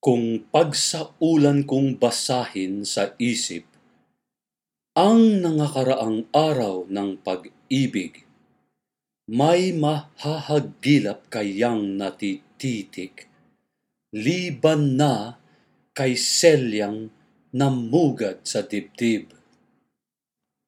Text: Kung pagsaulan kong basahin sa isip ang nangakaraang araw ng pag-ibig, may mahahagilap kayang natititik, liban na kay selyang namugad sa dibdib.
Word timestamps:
Kung 0.00 0.48
pagsaulan 0.48 1.68
kong 1.68 2.00
basahin 2.00 2.88
sa 2.88 3.12
isip 3.20 3.68
ang 4.96 5.44
nangakaraang 5.44 6.24
araw 6.32 6.88
ng 6.88 7.20
pag-ibig, 7.20 8.24
may 9.28 9.76
mahahagilap 9.76 11.28
kayang 11.28 12.00
natititik, 12.00 13.28
liban 14.16 14.96
na 14.96 15.36
kay 15.92 16.16
selyang 16.16 17.12
namugad 17.52 18.40
sa 18.42 18.64
dibdib. 18.64 19.39